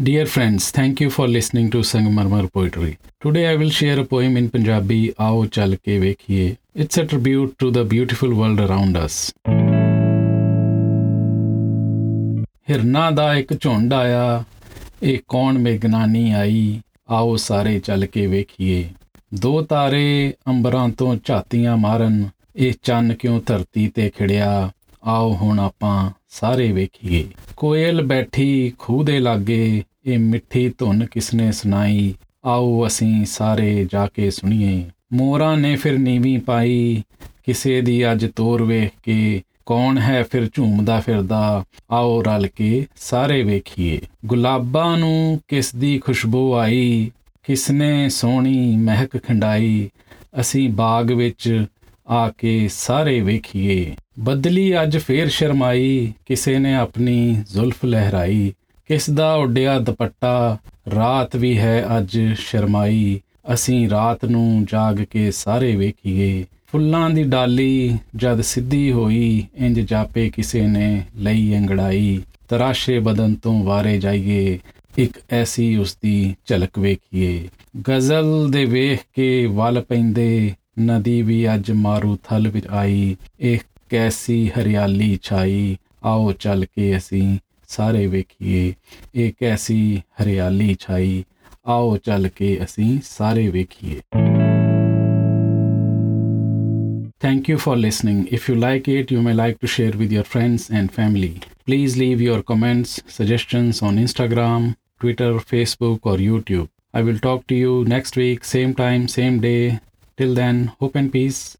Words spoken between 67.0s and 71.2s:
ਦੀ ਡਾਲੀ ਜਦ ਸਿੱਧੀ ਹੋਈ, ਇੰਜ ਜਾਪੇ ਕਿਸੇ ਨੇ